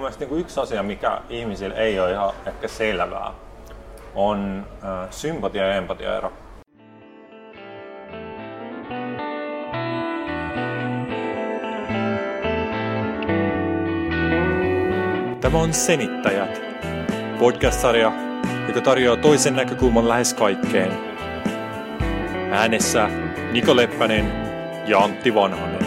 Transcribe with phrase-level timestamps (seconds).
[0.00, 3.32] Mielestäni niin yksi asia, mikä ihmisillä ei ole ihan ehkä selvää,
[4.14, 4.66] on
[5.10, 6.32] sympatia ja empatia ero.
[15.40, 16.60] Tämä on Senittäjät,
[17.38, 18.12] podcast-sarja,
[18.68, 20.92] joka tarjoaa toisen näkökulman lähes kaikkeen.
[22.52, 23.08] Äänessä
[23.52, 24.32] Niko Leppänen
[24.86, 25.79] ja Antti Vanhanen.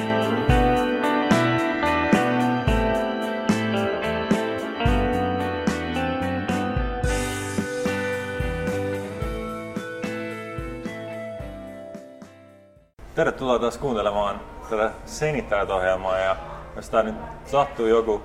[13.23, 16.35] Tervetuloa taas kuuntelemaan tätä Senittäjät-ohjelmaa ja
[16.75, 18.23] jos tämä nyt sattuu joku,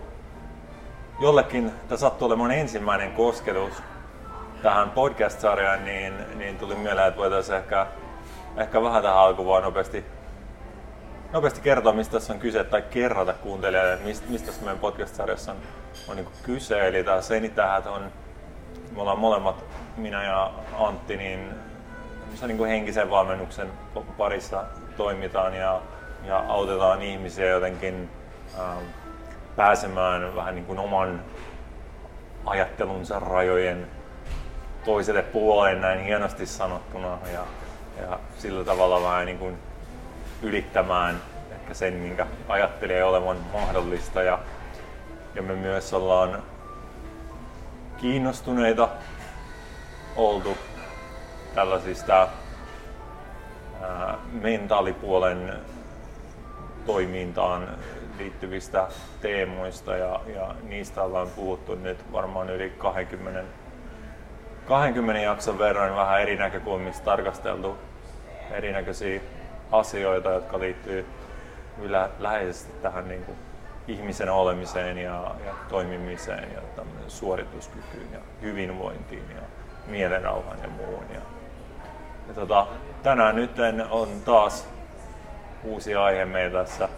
[1.20, 3.82] jollekin tämä sattuu olemaan ensimmäinen kosketus
[4.62, 7.86] tähän podcast-sarjaan, niin, niin tuli mieleen, että voitaisiin ehkä,
[8.56, 10.04] ehkä vähän tähän alkuun nopeasti,
[11.32, 15.58] nopeasti kertoa, mistä tässä on kyse, tai kerrata kuuntelijalle, mistä, mistä tässä meidän podcast-sarjassa on,
[16.08, 16.88] on niin kyse.
[16.88, 18.12] Eli tämä Senittäjät on,
[18.94, 19.64] me ollaan molemmat,
[19.96, 21.54] minä ja Antti, niin
[22.46, 23.68] niin kuin henkisen valmennuksen
[24.16, 24.64] parissa
[24.98, 25.80] toimitaan ja,
[26.24, 28.10] ja autetaan ihmisiä jotenkin
[28.58, 28.84] ähm,
[29.56, 31.24] pääsemään vähän niin kuin oman
[32.46, 33.86] ajattelunsa rajojen
[34.84, 37.44] toiselle puolelle näin hienosti sanottuna ja,
[38.02, 39.58] ja sillä tavalla vähän niin kuin
[40.42, 44.22] ylittämään ehkä sen, minkä ajattelee olevan mahdollista.
[44.22, 44.38] Ja,
[45.34, 46.42] ja me myös ollaan
[48.00, 48.88] kiinnostuneita
[50.16, 50.58] oltu
[51.54, 52.28] tällaisista
[54.32, 55.52] mentaalipuolen
[56.86, 57.68] toimintaan
[58.18, 58.86] liittyvistä
[59.20, 63.44] teemoista ja, ja niistä ollaan puhuttu nyt varmaan yli 20,
[64.68, 67.78] 20 jakson verran vähän eri näkökulmista tarkasteltu
[68.50, 69.20] erinäköisiä
[69.72, 71.06] asioita, jotka liittyy
[71.82, 73.38] ylä, läheisesti tähän niin kuin
[73.88, 76.60] ihmisen olemiseen ja, ja toimimiseen ja
[77.08, 79.42] suorituskykyyn ja hyvinvointiin ja
[79.86, 81.04] mielenrauhan ja muun.
[81.14, 81.20] Ja
[82.28, 82.66] ja tota,
[83.02, 83.50] tänään nyt
[83.90, 84.68] on taas
[85.64, 86.88] uusi aihe meillä tässä,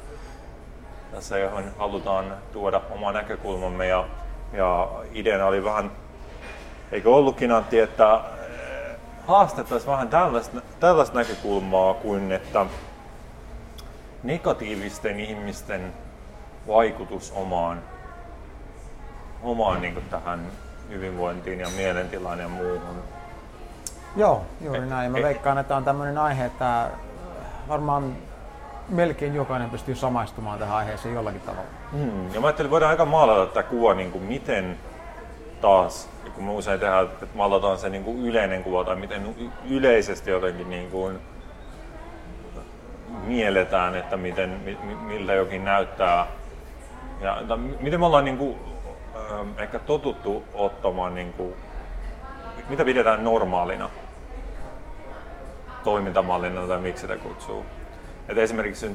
[1.13, 3.87] tässä johon halutaan tuoda oma näkökulmamme.
[3.87, 4.05] Ja,
[4.53, 5.91] ja ideana oli vähän,
[6.93, 8.97] eikö ollutkin Antti, että eh,
[9.27, 12.67] haastettaisiin vähän tällaista, tällaista näkökulmaa kuin, että
[14.23, 15.93] negatiivisten ihmisten
[16.67, 17.83] vaikutus omaan,
[19.43, 20.47] omaan niin tähän
[20.89, 23.03] hyvinvointiin ja mielentilaan ja muuhun
[24.17, 25.13] Joo, juuri näin.
[25.13, 26.91] Mä veikkaan, että on tämmöinen aihe, että
[27.69, 28.17] varmaan
[28.89, 31.69] melkein jokainen pystyy samaistumaan tähän aiheeseen jollakin tavalla.
[31.93, 32.35] Hmm.
[32.35, 34.79] Ja mä ajattelin, voidaan aika maalata tämä kuva, niin kuin miten
[35.61, 39.35] taas, kun me usein tehdään, että maalataan se niin kuin yleinen kuva tai miten
[39.71, 41.19] yleisesti jotenkin niin kuin
[43.25, 44.61] mielletään, että miten,
[45.07, 46.27] miltä jokin näyttää.
[47.21, 47.43] Ja,
[47.81, 48.57] miten me ollaan niin kuin,
[49.59, 51.55] ehkä totuttu ottamaan, niin kuin,
[52.69, 53.91] mitä pidetään normaalina
[55.85, 57.65] toimintamallina tai miksi sitä kutsuu.
[58.29, 58.91] Et esimerkiksi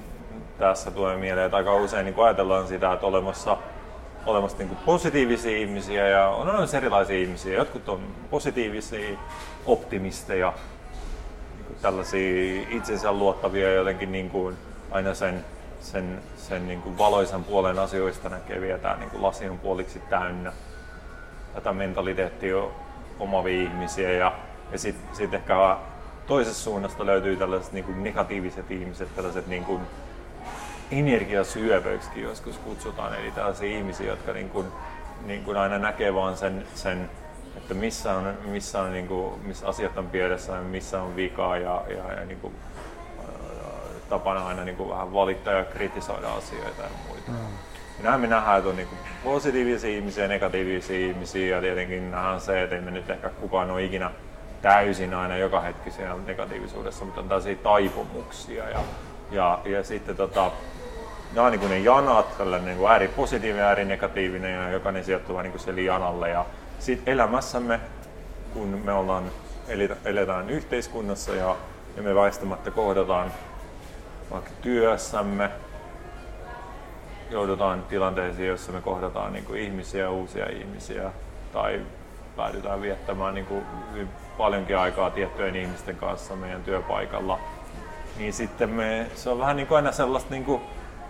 [0.57, 3.57] tässä tulee mieleen, että aika usein niin ajatellaan sitä, että olemassa,
[4.25, 7.53] olemassa niin positiivisia ihmisiä ja on olemassa erilaisia ihmisiä.
[7.53, 9.17] Jotkut on positiivisia,
[9.65, 10.53] optimisteja,
[11.57, 14.57] niin tällaisia itsensä luottavia jotenkin niin kuin
[14.91, 15.45] aina sen,
[15.79, 20.53] sen, sen niin kuin valoisan puolen asioista näkee vielä niin kuin lasi on puoliksi täynnä.
[21.53, 22.57] Tätä mentaliteettia
[23.19, 24.33] omavia ihmisiä ja,
[24.71, 25.77] ja sitten sit ehkä
[26.27, 29.81] toisesta suunnasta löytyy tällaiset niin kuin negatiiviset ihmiset, tällaiset niin kuin
[30.91, 34.67] energiasyöpöiksi joskus kutsutaan, eli tällaisia ihmisiä, jotka niin kuin,
[35.25, 37.09] niin kuin aina näkee vaan sen, sen
[37.57, 41.57] että missä, on, missä, on, niin kuin, missä asiat on pielessä ja missä on vikaa
[41.57, 42.53] ja, ja, ja niin kuin,
[44.09, 47.31] tapana aina niin kuin vähän valittaa ja kritisoida asioita ja muita.
[47.31, 47.37] Mm.
[48.03, 48.87] Me nähdään, että on niin
[49.23, 54.11] positiivisia ihmisiä negatiivisia ihmisiä ja tietenkin nähdään se, että me nyt ehkä kukaan ole ikinä
[54.61, 58.69] täysin aina joka hetki siellä negatiivisuudessa, mutta on tällaisia taipumuksia.
[58.69, 58.79] Ja,
[59.31, 60.51] ja, ja sitten tota,
[61.33, 65.81] nämä on niin ne janat, tällainen niin kuin ääripositiivinen äärinegatiivinen ja jokainen sijoittuu niin sille
[65.81, 66.29] janalle.
[66.29, 66.45] Ja
[66.79, 67.79] sitten elämässämme,
[68.53, 69.23] kun me ollaan,
[70.05, 71.55] eletään yhteiskunnassa ja,
[71.95, 73.31] ja me väistämättä kohdataan
[74.31, 75.49] vaikka työssämme,
[77.29, 81.11] joudutaan tilanteisiin, joissa me kohdataan niin kuin ihmisiä, uusia ihmisiä
[81.53, 81.81] tai
[82.35, 87.39] päädytään viettämään niin kuin hyvin paljonkin aikaa tiettyjen ihmisten kanssa meidän työpaikalla,
[88.17, 90.61] niin sitten me, se on vähän niin kuin aina sellaista niin kuin,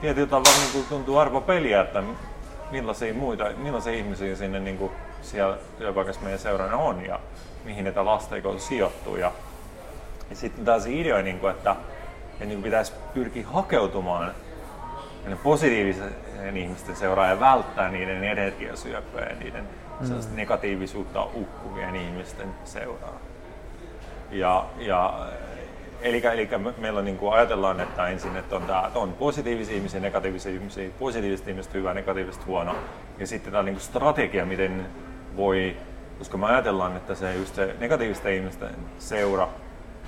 [0.02, 2.04] tietyllä tavalla niin kuin tuntuu arvopeliä, että
[2.72, 4.92] millaisia muita, millaisia ihmisiä sinne niin kuin
[5.22, 7.20] siellä työpaikassa meidän seurana on ja
[7.66, 9.16] mihin näitä lasteikoita sijoittuu.
[9.16, 9.32] Ja,
[10.30, 11.76] ja sitten taas idea, niin kuin, että,
[12.32, 14.32] että niin kuin pitäisi pyrkiä hakeutumaan
[15.28, 16.16] ne positiivisen
[16.56, 19.64] ihmisten seuraa ja välttää niiden energiasyöppöjä ja niiden
[20.00, 20.36] mm.
[20.36, 23.20] negatiivisuutta ukkuvien ihmisten seuraa.
[24.32, 25.28] Ja, ja
[26.02, 30.00] Eli, eli meillä on niin kuin ajatellaan, että ensin että on, tämä, on positiivisia ihmisiä,
[30.00, 32.76] negatiivisia ihmisiä, positiiviset ihmiset hyvä, negatiiviset huono.
[33.18, 34.86] Ja sitten tämä niin kuin strategia, miten
[35.36, 35.78] voi,
[36.18, 39.50] koska me ajatellaan, että se, just se negatiivisten ihmisten seura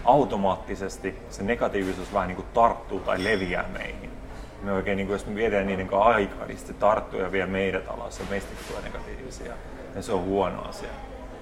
[0.05, 4.16] automaattisesti se negatiivisuus vähän niin kuin tarttuu tai leviää meihin.
[4.61, 7.45] Me oikein, niin kuin, jos me viedään niiden kanssa aikaa, niin se tarttuu ja vie
[7.45, 9.53] meidät alas ja meistä tulee negatiivisia.
[9.95, 10.89] Ja se on huono asia.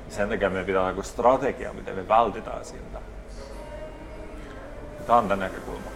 [0.09, 2.99] Sen takia meidän pitää olla strategia, miten me vältetään siltä.
[5.07, 5.89] Tämä on tämä näkökulma.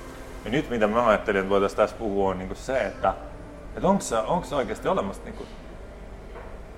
[0.46, 3.14] Ja nyt mitä mä ajattelin, että voitaisiin tässä puhua, on niin se, että,
[3.76, 5.48] että onko se, onko se oikeasti olemassa, niin kuin,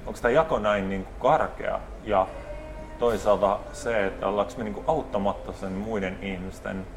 [0.06, 2.28] onko tämä jako näin niin kuin karkea ja
[3.00, 6.88] toisaalta se, että ollaanko me niin kuin auttamatta sen muiden ihmisten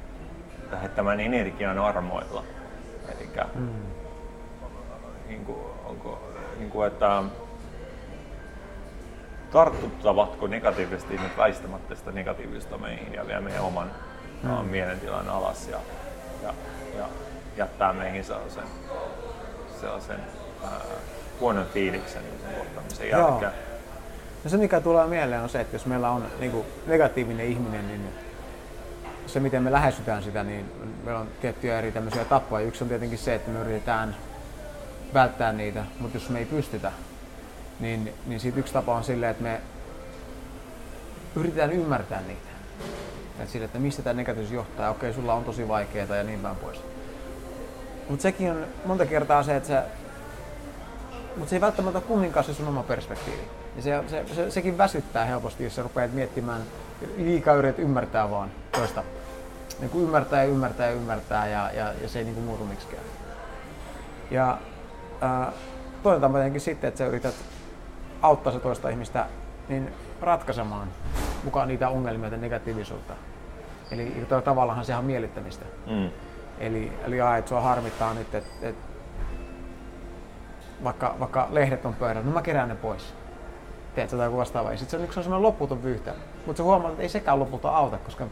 [0.71, 2.43] lähettämän energian armoilla.
[3.09, 3.69] Eli mm.
[5.29, 6.23] niin kuin, onko,
[6.59, 7.23] niin kuin, että
[9.53, 13.91] tartuttavatko negatiivisesti nyt väistämättä sitä negatiivista meihin ja vie meidän oman
[14.43, 14.51] mm.
[14.51, 15.79] mielentilan alas ja,
[16.43, 16.55] ja,
[16.99, 17.09] ja
[17.57, 18.65] jättää meihin sellaisen,
[19.81, 20.21] sellaisen
[20.65, 20.71] ää,
[21.41, 23.53] huonon fiiliksen sen kohtaamisen jälkeen.
[24.45, 27.87] No se mikä tulee mieleen on se, että jos meillä on niin kuin negatiivinen ihminen,
[27.89, 28.09] niin
[29.27, 30.73] se miten me lähestytään sitä, niin
[31.05, 32.67] meillä on tiettyjä eri tämmöisiä tapoja.
[32.67, 34.17] Yksi on tietenkin se, että me yritetään
[35.15, 36.93] välttää niitä, mutta jos me ei pystytä,
[37.81, 39.61] niin, niin siitä yksi tapa on silleen, että me
[41.37, 42.49] yritetään ymmärtää niitä.
[43.41, 46.57] Et sille, että mistä tämä negatiivisuus johtaa, okei, sulla on tosi vaikeaa ja niin päin
[46.57, 46.81] pois.
[48.09, 49.83] Mutta sekin on monta kertaa se, että se,
[51.37, 53.64] mutta se ei välttämättä kumminkaan se sun oma perspektiivi.
[53.77, 56.63] Ja se, se, se, sekin väsyttää helposti, jos sä rupeat miettimään,
[57.17, 59.03] liikaa yrität ymmärtää vaan toista.
[59.81, 62.65] Niin kuin ymmärtää ja ymmärtää ja ymmärtää ja, ja, ja se ei niin kuin muutu
[62.65, 63.03] miksikään.
[64.31, 64.59] Ja
[65.21, 65.53] ää,
[66.03, 67.35] toinen tapa sitten, että sä yrität
[68.23, 69.27] auttaa se toista ihmistä
[69.69, 70.89] niin ratkaisemaan
[71.45, 73.15] mukaan niitä ongelmia ja negatiivisuutta.
[73.91, 75.65] Eli tavallaan sehän on miellyttämistä.
[75.87, 76.11] Mm.
[76.59, 78.77] Eli, eli jaa, että sua harmittaa nyt, että et,
[80.85, 83.15] vaikka, vaikka lehdet on pöydällä, no mä kerään ne pois.
[83.95, 84.71] Teet sä joku vastaava.
[84.71, 86.13] Ja sitten se on, on semmoinen lopputon vyyhtä.
[86.47, 88.27] Mutta se huomaa, että ei sekään lopulta auta, koska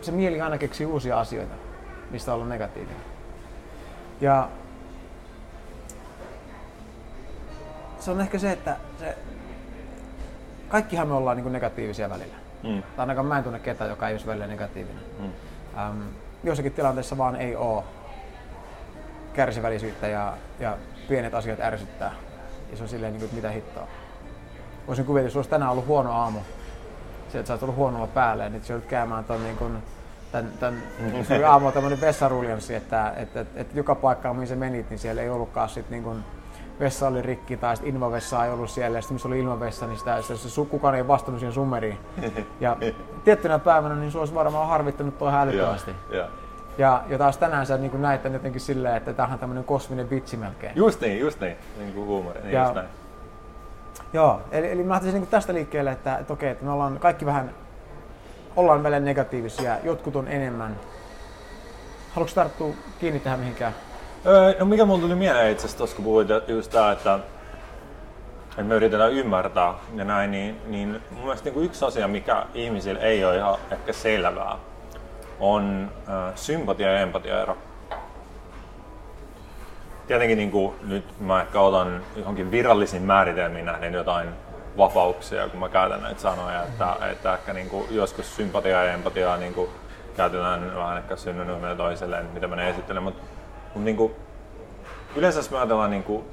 [0.00, 1.54] se mieli aina keksii uusia asioita,
[2.10, 3.02] mistä olla negatiivinen.
[4.20, 4.48] Ja
[7.98, 9.16] se on ehkä se, että se
[10.68, 12.34] kaikkihan me ollaan niin negatiivisia välillä.
[12.62, 12.82] Mm.
[12.82, 15.02] Tai ainakaan mä en tunne ketään, joka ei olisi välillä negatiivinen.
[15.18, 15.30] Mm.
[15.78, 16.02] Ähm,
[16.44, 17.84] jossakin tilanteessa vaan ei ole
[19.32, 20.76] kärsivällisyyttä ja, ja
[21.08, 22.12] pienet asiat ärsyttää.
[22.70, 23.86] Ja se on silleen, niin kuin, mitä hittoa.
[24.90, 26.38] Voisin kuvitella, jos olisi tänään ollut huono aamu,
[27.28, 29.76] se, että sä oot ollut huonolla päälle, niin sä joudut käymään ton, niin kuin,
[30.32, 30.82] tämän, tämän,
[31.28, 34.98] se oli aamulla tämmöinen vessaruljanssi, että, että, että, että, joka paikkaan mihin sä menit, niin
[34.98, 36.24] siellä ei ollutkaan sit niin kuin,
[36.80, 39.98] vessa oli rikki tai sitten ilmavessa ei ollut siellä ja sitten missä oli ilmavessa, niin
[39.98, 41.98] sitä, se, se, kukaan ei vastannut siihen summeriin.
[42.60, 42.76] Ja
[43.24, 45.90] tiettynä päivänä niin sulla olisi varmaan harvittanut tuo hälyttävästi.
[45.90, 46.30] Yeah, yeah.
[46.78, 50.36] Ja, ja taas tänään sä niin tämän jotenkin silleen, että tämähän on tämmöinen kosminen vitsi
[50.36, 50.76] melkein.
[50.76, 52.40] Just niin, just niin, niin kuin huumori.
[52.40, 52.88] Niin ja, just näin.
[54.12, 57.26] Joo, eli, eli mä lähtisin niin tästä liikkeelle, että, että okei, että me ollaan kaikki
[57.26, 57.54] vähän,
[58.56, 60.76] ollaan välillä negatiivisia, jotkut on enemmän.
[62.14, 63.74] Haluatko tarttua kiinni tähän mihinkään?
[64.26, 67.18] Öö, no mikä mulla tuli mieleen itse asiassa kun puhuit just tää, että,
[68.50, 73.00] että me yritetään ymmärtää ja näin, niin, niin mun mielestä niin yksi asia, mikä ihmisillä
[73.00, 74.56] ei ole ihan ehkä selvää,
[75.40, 77.56] on äh, sympatia ja empatia ero.
[80.10, 84.28] Tietenkin niin kuin, nyt mä ehkä otan johonkin virallisiin määritelmiin nähden jotain
[84.76, 89.36] vapauksia, kun mä käytän näitä sanoja, että, että ehkä niin kuin, joskus sympatia ja empatia
[89.36, 89.70] niin kuin,
[90.16, 93.22] käytetään vähän ehkä synonyymeja toiselleen, mitä mä ne esittelen, mutta
[93.74, 94.10] mutta niin
[95.16, 96.24] yleensä jos me ajatellaan, niin kuin,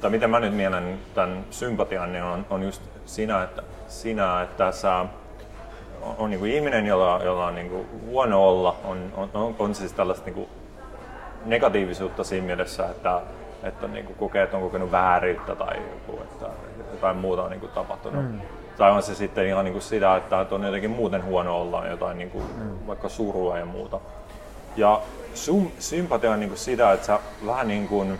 [0.00, 4.72] tai miten mä nyt mielen tämän sympatian, niin on, on just siinä, että, siinä, että
[4.72, 5.10] sä on,
[6.18, 9.74] on niin kuin ihminen, jolla, jolla on niin kuin huono olla, on, on, on, on
[9.74, 10.48] siis tällaista niin kuin
[11.44, 13.20] negatiivisuutta siinä mielessä, että,
[13.62, 16.46] että on niin kuin kokee, että on kokenut vääryyttä tai joku, että
[16.92, 18.24] jotain muuta on niin kuin tapahtunut.
[18.24, 18.40] Mm.
[18.78, 22.18] Tai on se sitten ihan niin kuin sitä, että on jotenkin muuten huono olla, jotain
[22.18, 22.86] niin kuin, mm.
[22.86, 24.00] vaikka surua ja muuta.
[24.76, 25.00] Ja
[25.34, 28.18] sum, sympatia on niin sitä, että sä vähän niin kuin,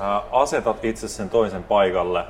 [0.00, 2.24] ää, asetat itse sen toisen paikalle,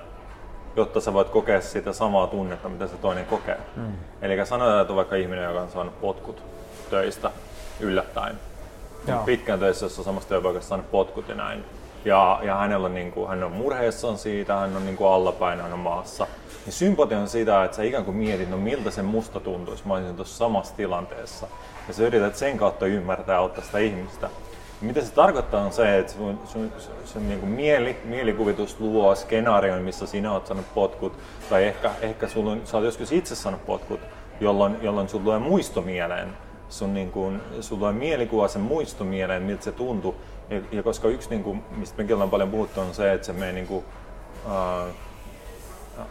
[0.76, 3.58] jotta sä voit kokea sitä samaa tunnetta, mitä se toinen kokee.
[3.76, 3.92] Mm.
[4.22, 6.42] Eli sanotaan, että on vaikka ihminen, joka on saanut potkut
[6.90, 7.30] töistä
[7.80, 8.38] yllättäen.
[9.08, 9.22] Joo.
[9.24, 11.64] Pitkään töissä, jossa samassa työpaikassa saanut potkut ja näin.
[12.04, 15.60] Ja, ja hänellä on, niin kuin, hän on murheissaan siitä, hän on niin kuin allapäin,
[15.60, 16.26] hän on maassa.
[16.64, 19.94] Niin sympatia on sitä, että sä ikään kuin mietit, no miltä se musta tuntuisi, mä
[19.94, 21.46] olisin tuossa samassa tilanteessa
[21.88, 24.30] ja sä yrität sen kautta ymmärtää ja auttaa sitä ihmistä.
[24.80, 26.72] Mitä se tarkoittaa on se, että sun, sun,
[27.04, 31.12] sun niin kuin mieli, mielikuvitus luo skenaarion, missä sinä olet saanut potkut,
[31.50, 34.00] tai ehkä, ehkä sulla on, sä oot joskus itse saanut potkut,
[34.40, 36.28] jolloin, jolloin sulla tulee muisto mieleen.
[36.72, 40.14] Sun, niin kuin, sulla tulee mielikuva sen muisto mieleen, miltä se tuntuu.
[40.50, 43.32] Ja, ja koska yksi, niin kuin, mistä mekin ollaan paljon puhuttu, on se, että se
[43.32, 43.84] meidän niin kuin,
[44.48, 44.86] ää,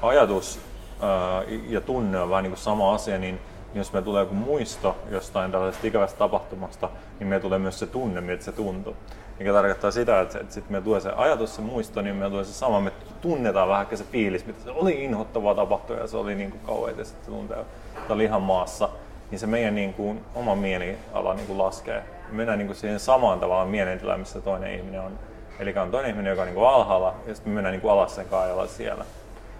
[0.02, 0.60] ajatus
[1.02, 3.40] ää, ja tunne on vähän niin kuin sama asia, niin
[3.74, 6.90] jos me tulee joku muisto jostain tällaisesta ikävästä tapahtumasta,
[7.20, 8.96] niin me tulee myös se tunne, miltä se tuntuu.
[9.40, 12.44] Mikä tarkoittaa sitä, että, että sitten me tulee se ajatus, se muisto, niin me tulee
[12.44, 12.92] se sama, me
[13.22, 17.06] tunnetaan vähän se fiilis, mitä se oli inhottavaa tapahtua ja se oli niin kuin sitten
[17.06, 17.66] se tuntee,
[17.98, 18.90] että oli ihan maassa.
[19.32, 22.04] Niin se meidän niin kuin, oma mieliala niin kuin laskee.
[22.30, 25.20] Me mennään niin kuin siihen samaan tavallaan mielentilaan, missä toinen ihminen on.
[25.60, 27.92] Eli on toinen ihminen, joka on niin kuin alhaalla ja sitten me mennään niin kuin
[27.92, 29.06] alas sen kaajalla siellä.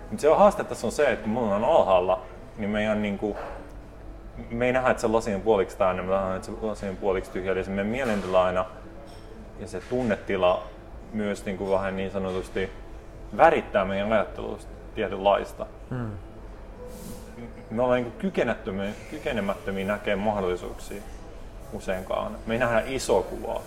[0.10, 2.22] Mutta se on haaste tässä on se, että kun mulla on alhaalla,
[2.58, 3.36] niin meidän niin kuin,
[4.50, 7.32] me ei nähdä, että se lasi on puoliksi täynnä, me nähdään, että se lasi puoliksi
[7.32, 7.52] tyhjä.
[7.52, 8.66] Eli se meidän mielentila aina
[9.60, 10.64] ja se tunnetila
[11.14, 12.70] myös niin kuin vähän niin sanotusti
[13.38, 15.66] värittää meidän ajattelusta tietynlaista.
[15.90, 16.12] Hmm.
[17.72, 18.14] Me ollaan niin
[19.12, 21.02] kykenemättömiä, näkemään mahdollisuuksia
[21.74, 22.36] useinkaan.
[22.46, 23.62] Me ei nähdä iso kuvaa,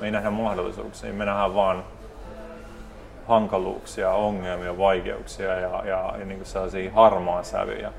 [0.00, 1.84] me ei nähdä mahdollisuuksia, me nähdään vaan
[3.28, 7.92] hankaluuksia, ongelmia, vaikeuksia ja, ja, ja niin sellaisia harmaa sävyjä.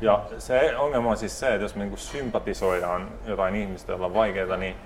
[0.00, 4.14] Ja se ongelma on siis se, että jos me niin sympatisoidaan jotain ihmistä, jolla on
[4.14, 4.76] vaikeaa, niin,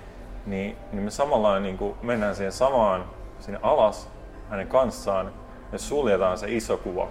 [0.45, 3.05] niin, niin me samalla niin kuin mennään siihen samaan
[3.39, 4.09] sinne alas
[4.49, 5.31] hänen kanssaan
[5.71, 7.07] ja suljetaan se iso kuva,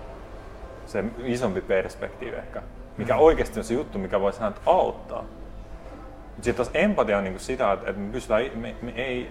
[0.87, 2.63] se isompi perspektiivi ehkä,
[2.97, 3.21] mikä mm.
[3.21, 5.23] oikeasti on se juttu, mikä voisi häntä auttaa.
[5.23, 9.31] Mutta sitten taas empatia on niin kuin sitä, että, että me, pystytään, me, me ei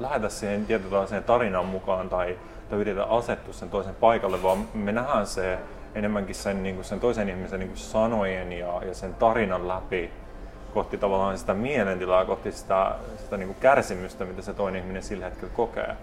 [0.00, 2.38] lähetä siihen tietynlaiseen tarinan mukaan tai,
[2.68, 5.58] tai yritetä asettua sen toisen paikalle, vaan me nähdään se
[5.94, 10.10] enemmänkin sen, niin kuin sen toisen ihmisen niin kuin sanojen ja, ja sen tarinan läpi
[10.74, 15.24] kohti tavallaan sitä mielentilaa, kohti sitä, sitä niin kuin kärsimystä, mitä se toinen ihminen sillä
[15.24, 15.96] hetkellä kokee.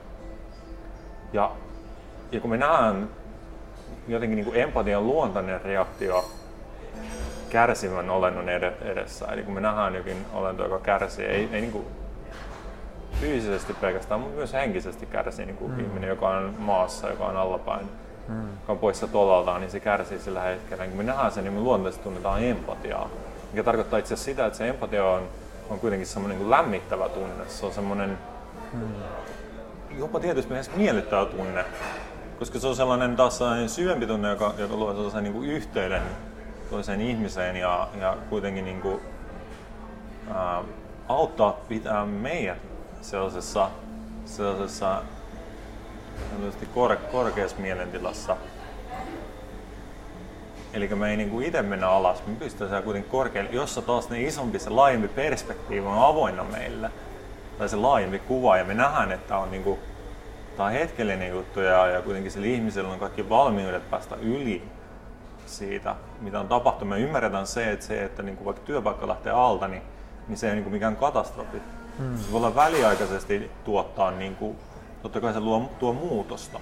[1.33, 1.51] Ja,
[2.31, 3.09] ja kun me nähdään
[4.07, 6.31] jotenkin niin kuin empatian luontainen reaktio
[7.49, 8.49] kärsivän olennon
[8.81, 11.85] edessä, eli kun me nähdään jokin olento, joka kärsii, ei, ei niin kuin
[13.21, 15.79] fyysisesti pelkästään, mutta myös henkisesti kärsii niin kuin mm.
[15.79, 17.85] ihminen, joka on maassa, joka on allapäin,
[18.27, 18.49] mm.
[18.49, 20.87] joka on poissa tolaltaan, niin se kärsii sillä hetkellä.
[20.87, 23.09] Kun me nähdään sen, niin me luontaisesti tunnetaan empatiaa.
[23.51, 25.23] Mikä tarkoittaa itse asiassa sitä, että se empatia on,
[25.69, 27.45] on kuitenkin semmoinen niin lämmittävä tunne.
[27.47, 28.17] Se on semmoinen
[28.73, 28.81] mm.
[29.97, 31.65] jopa tietysti miellyttävä tunne,
[32.41, 36.01] koska se on sellainen taas sellainen syvempi tunne, joka, joka luo sellaisen niin kuin yhteyden
[36.69, 39.01] toiseen ihmiseen ja, ja kuitenkin niin kuin,
[40.33, 40.63] ää,
[41.07, 42.57] auttaa pitää meidät
[43.01, 43.69] sellaisessa,
[44.25, 45.01] sellaisessa
[46.73, 48.37] kor, korkeassa mielentilassa.
[50.73, 54.59] Eli me ei niinku itse mennä alas, me pystytään kuitenkin korkealle, jossa taas ne isompi,
[54.59, 56.91] se laajempi perspektiivi on avoinna meille.
[57.57, 59.79] Tai se laajempi kuva ja me nähdään, että on niinku,
[60.61, 64.63] tää on hetkellinen juttu ja, ja kuitenkin sillä ihmisellä on kaikki valmiudet päästä yli
[65.45, 66.89] siitä, mitä on tapahtunut.
[66.89, 69.81] Me ymmärretään se, että, se, että niinku vaikka työpaikka lähtee alta, niin,
[70.27, 71.61] niin se ei ole niinku mikään katastrofi.
[71.97, 72.17] Hmm.
[72.17, 74.57] Se voi olla väliaikaisesti tuottaa niin kuin
[75.01, 76.59] totta kai se luo, tuo muutosta.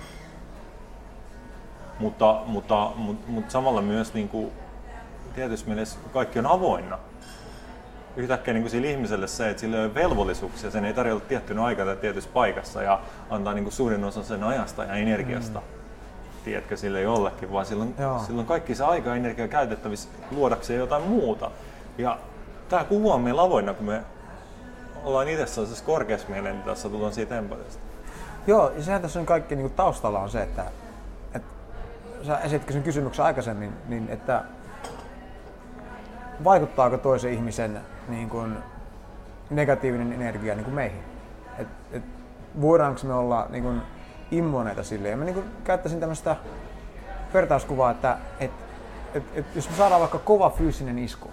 [1.99, 4.51] Mutta, mutta, mutta, mutta samalla myös niin kuin,
[5.35, 6.99] tietysti mielessä kaikki on avoinna.
[8.15, 11.25] Yhtäkkiä niin kuin sillä ihmiselle se, että sillä ei ole velvollisuuksia, sen ei tarvitse olla
[11.27, 12.99] tiettynä aikaa tietyssä paikassa ja
[13.29, 15.59] antaa niin kuin suurin osa sen ajasta ja energiasta.
[15.59, 15.65] Mm.
[16.43, 21.51] Tiedätkö, sille jollekin, vaan silloin, silloin kaikki se aika ja energia käytettävissä luodakseen jotain muuta.
[21.97, 22.17] Ja
[22.69, 24.01] tämä kuva on meillä avoinna, kun me
[25.03, 27.81] ollaan itse sellaisessa korkeassa mielentilassa, tullaan siitä empatiasta.
[28.47, 30.65] Joo, ja sehän tässä on kaikki niin kuin taustalla on se, että,
[31.33, 31.47] että
[32.27, 34.43] sä esitkö sen kysymyksen aikaisemmin, niin että
[36.43, 38.57] vaikuttaako toisen ihmisen niin kuin,
[39.49, 41.03] negatiivinen energia niin kuin meihin?
[41.57, 42.03] Et, et,
[42.61, 43.81] voidaanko me olla niin kuin,
[44.31, 45.09] immuneita sille?
[45.09, 46.35] Ja mä niin kuin, käyttäisin tämmöistä
[47.33, 48.51] vertauskuvaa, että et,
[49.13, 51.29] et, et, jos me saadaan vaikka kova fyysinen isku,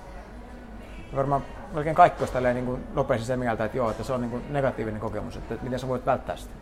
[1.17, 1.43] varmaan
[1.73, 4.53] melkein kaikki olisi niin kuin nopeasti sen mieltä, että joo, että se on niin kuin
[4.53, 6.55] negatiivinen kokemus, että miten sä voit välttää sitä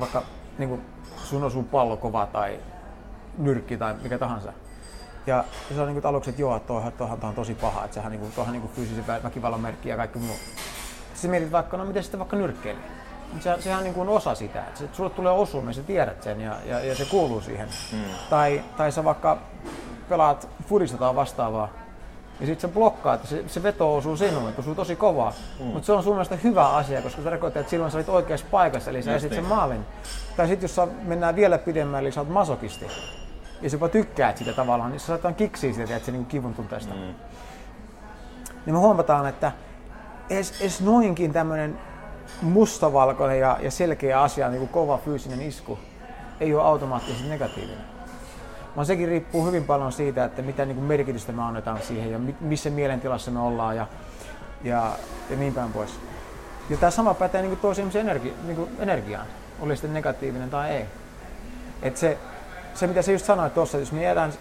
[0.00, 0.22] vaikka
[0.58, 0.82] niin kuin
[1.16, 2.60] sun osuu pallo kova tai
[3.38, 4.52] nyrkki tai mikä tahansa.
[5.28, 5.44] Ja
[5.74, 8.12] se on niin kuin aluksi, että joo, että tuohan, tuohan on tosi paha, että sehän
[8.12, 10.36] niin kuin, niin kuin fyysisen väkivallan merkki ja kaikki muu.
[11.14, 12.84] Sitten mietit vaikka, no miten sitten vaikka nyrkkeilijä?
[13.40, 16.40] Se, sehän niin kuin on osa sitä, että se, sulle tulee osuminen, sä tiedät sen
[16.40, 17.68] ja, ja, ja se kuuluu siihen.
[17.92, 17.98] Mm.
[18.30, 19.38] Tai, tai sä vaikka
[20.08, 21.68] pelaat fudista tai vastaavaa,
[22.40, 25.32] ja sitten se blokkaa, että se, se veto osuu sinuun, että osuu tosi kovaa.
[25.60, 25.66] Mm.
[25.66, 28.46] Mutta se on sun mielestä hyvä asia, koska se tarkoittaa, että silloin sä olit oikeassa
[28.50, 29.54] paikassa, eli sä esit sen niin.
[29.54, 29.86] maalin.
[30.36, 32.86] Tai sitten jos sä mennään vielä pidemmälle, eli sä oot masokisti,
[33.62, 36.54] ja sä jopa tykkäät sitä tavallaan, niin sä saat kiksiä sitä, että se niin kivun
[36.54, 36.94] tunteesta.
[36.94, 37.00] Mm.
[38.66, 39.52] Niin me huomataan, että
[40.30, 41.78] edes, edes noinkin tämmöinen
[42.42, 45.78] mustavalkoinen ja, ja selkeä asia, niin kuin kova fyysinen isku,
[46.40, 47.84] ei ole automaattisesti negatiivinen.
[48.76, 52.18] Vaan sekin riippuu hyvin paljon siitä, että mitä niin kuin merkitystä me annetaan siihen ja
[52.40, 53.86] missä mielentilassa me ollaan ja,
[54.64, 54.92] ja,
[55.30, 56.00] ja niin päin pois.
[56.70, 59.26] Ja tämä sama pätee niin toisen ihmisen energi, niin kuin energiaan,
[59.60, 60.84] oli sitten negatiivinen tai ei.
[61.82, 62.18] Et se,
[62.78, 64.32] se, mitä sä just sanoit tuossa, jos me jäädään,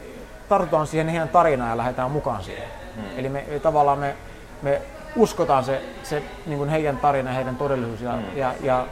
[0.50, 2.68] tartutaan siihen heidän tarinaan ja lähdetään mukaan siihen.
[2.96, 3.04] Hmm.
[3.18, 4.16] Eli me, tavallaan me,
[4.62, 4.82] me
[5.16, 8.38] uskotaan se, se niin kuin heidän tarina, heidän todellisuus ja, hmm.
[8.38, 8.86] ja, ja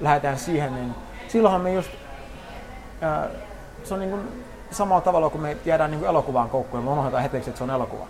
[0.00, 0.94] lähdetään siihen, niin
[1.28, 1.90] silloinhan me just,
[3.00, 3.28] ää,
[3.84, 7.22] se on niin kuin samalla tavalla kuin me jäädään niin kuin elokuvaan koukkuun, me unohdetaan
[7.22, 8.06] hetkeksi, että se on elokuva.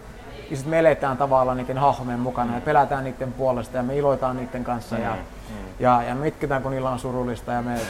[0.50, 4.36] Ja sitten me eletään tavallaan niiden hahmojen mukana ja pelätään niiden puolesta ja me iloitaan
[4.36, 5.64] niiden kanssa ja, mm, mm.
[5.80, 7.80] ja, ja me itketään, kun niillä on surullista ja me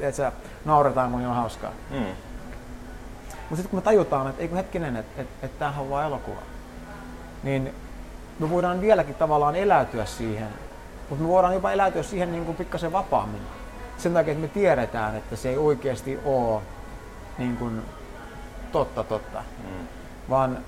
[0.00, 0.32] et sä,
[0.64, 1.70] nauretaan, kun niillä on hauskaa.
[1.90, 2.04] Mm.
[3.54, 6.40] Mutta sitten kun me tajutaan, että eikö hetkinen, että et, et tämähän on vain elokuva,
[7.42, 7.74] niin
[8.38, 10.48] me voidaan vieläkin tavallaan eläytyä siihen,
[11.08, 13.40] mutta me voidaan jopa eläytyä siihen niin kuin pikkasen vapaammin.
[13.98, 16.62] Sen takia, että me tiedetään, että se ei oikeasti ole
[17.38, 17.82] niin kuin
[18.72, 19.88] totta totta, mm.
[20.30, 20.58] vaan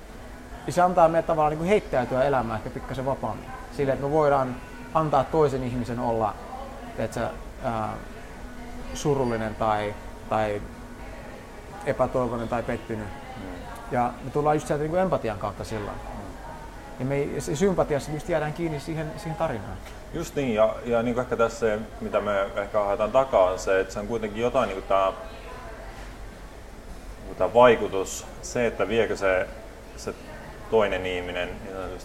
[0.69, 3.49] se antaa meille tavallaan niin kuin heittäytyä elämään ehkä pikkasen vapaammin.
[3.77, 4.55] Sille, että me voidaan
[4.93, 6.33] antaa toisen ihmisen olla
[6.97, 7.27] teetkö,
[7.63, 7.93] ää,
[8.93, 9.93] surullinen tai,
[10.29, 10.61] tai
[11.87, 13.07] epätoivoinen tai pettynyt.
[13.91, 15.97] Ja me tullaan just sieltä niin kuin empatian kautta silloin.
[16.99, 19.77] Ja me ei, sympatiassa just jäädään kiinni siihen, siihen tarinaan.
[20.13, 23.59] Just niin, ja, ja niin kuin ehkä tässä se, mitä me ehkä haetaan takaa, on
[23.59, 25.13] se, että se on kuitenkin jotain niin kuin tämä,
[27.25, 29.47] niin tämä vaikutus, se, että viekö se,
[29.97, 30.13] se
[30.71, 31.49] toinen ihminen,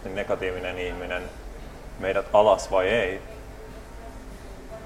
[0.05, 1.23] niin negatiivinen ihminen,
[1.99, 3.23] meidät alas vai ei,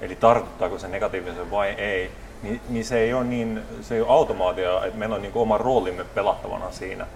[0.01, 2.11] eli tartuttaako se negatiivisen vai ei,
[2.43, 5.57] niin, niin se ei ole niin, se ei ole automaatio, että meillä on niin oma
[5.57, 7.07] roolimme pelattavana siinä.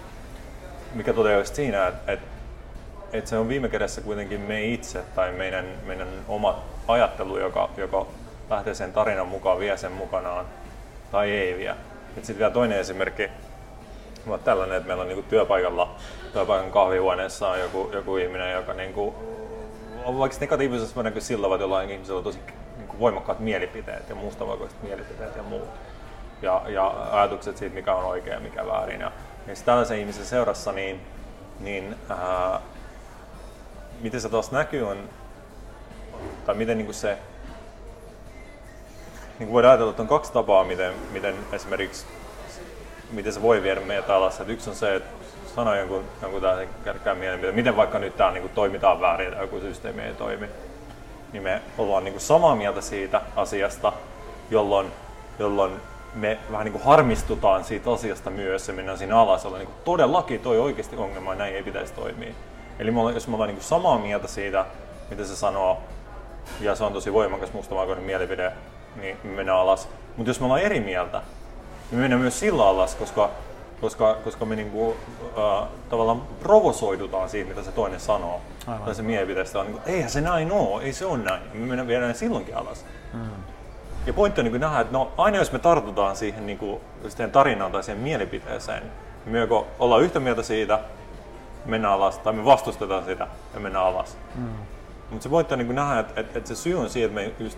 [0.94, 2.28] Mikä toteaa siinä, että, että,
[3.13, 8.06] että se on viime kädessä kuitenkin me itse tai meidän, meidän oma ajattelu, joka, joka
[8.50, 10.46] lähtee sen tarinan mukaan, vie sen mukanaan
[11.12, 11.75] tai ei vie.
[12.16, 13.30] Sitten vielä toinen esimerkki,
[14.28, 15.95] on tällainen, että meillä on niin työpaikalla,
[16.34, 19.15] työpaikan kahvihuoneessa on joku, joku ihminen, joka niin kuin,
[20.06, 22.39] on vaikka negatiivisessa näkyy sillä että jollain ihmisellä on tosi
[22.91, 25.69] niin voimakkaat mielipiteet ja mustavalkoiset mielipiteet ja muut.
[26.41, 29.01] Ja, ja ajatukset siitä, mikä on oikein ja mikä väärin.
[29.01, 29.12] Ja,
[29.47, 31.01] ja tällaisen ihmisen seurassa, niin,
[31.60, 32.60] niin ää,
[34.01, 35.10] miten se taas näkyy on,
[36.45, 37.17] tai miten niin kuin se,
[39.39, 42.06] niin kuin voidaan ajatella, että on kaksi tapaa, miten, miten esimerkiksi
[43.12, 44.41] miten se voi viedä meitä alas.
[44.41, 45.10] Et yksi on se, että
[45.56, 49.41] sanoo jonkun, jonkun tällaisen kärkkään mielen, miten vaikka nyt tämä niin kuin, toimitaan väärin tai
[49.41, 50.47] joku systeemi ei toimi
[51.34, 53.94] niin me ollaan niin kuin samaa mieltä siitä asiasta,
[54.50, 54.91] jolloin,
[55.39, 55.72] jolloin
[56.13, 59.78] me vähän niin kuin harmistutaan siitä asiasta myös ja mennään siinä alas, olla niin kuin,
[59.86, 62.34] todellakin toi oikeasti ongelma ja näin ei pitäisi toimia.
[62.80, 64.65] Eli me ollaan, jos me ollaan niin samaa mieltä siitä,
[65.10, 65.78] mitä se sanoo,
[66.60, 68.52] ja se on tosi voimakas mustavalkoinen mielipide,
[68.96, 69.89] niin me mennään alas.
[70.17, 73.30] Mutta jos me ollaan eri mieltä, niin me mennään myös sillä alas, koska
[73.82, 74.96] koska, koska me niinku,
[75.38, 78.41] äh, tavallaan provosoidutaan siitä, mitä se toinen sanoo.
[78.67, 78.84] Aivan.
[78.84, 81.41] Tai se mielipiteestä on, niinku, eihän se näin ole, ei se ole näin.
[81.54, 82.86] Me mennään vielä silloinkin alas.
[83.13, 83.30] Mm.
[84.06, 87.32] Ja pointti on niin nähdä, että no, aina jos me tartutaan siihen niin kuin, siihen
[87.32, 90.80] tarinaan tai siihen mielipiteeseen, niin me joko ollaan yhtä mieltä siitä,
[91.65, 94.17] mennään alas, tai me vastustetaan sitä ja mennään alas.
[94.36, 94.50] Mm.
[95.10, 97.44] Mutta se pointti on niin nähdä, että, että, että se syy on siitä, että me
[97.46, 97.58] just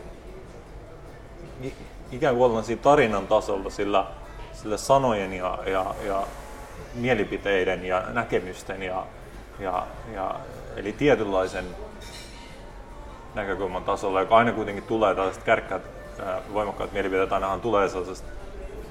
[2.12, 4.06] ikään kuin ollaan siinä tarinan tasolla, sillä
[4.64, 6.28] sillä sanojen ja, ja, ja
[6.94, 9.06] mielipiteiden ja näkemysten ja,
[9.60, 10.36] ja, ja
[10.76, 11.66] eli tietynlaisen
[13.36, 15.82] näkökulman tasolla, joka aina kuitenkin tulee tällaiset kärkkäät,
[16.54, 18.28] voimakkaat mielipiteet, ainahan tulee sellaisesta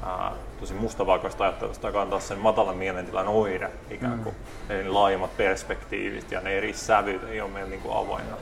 [0.03, 4.35] ää, tosi mustavalkoista ajattelusta, joka on taas sen matalan mielentilan oire ikään kuin.
[4.69, 4.75] Mm.
[4.75, 8.37] Eli laajemmat perspektiivit ja ne eri sävyt ei ole meillä niin kuin avoinna.